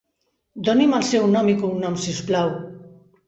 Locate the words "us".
2.17-2.23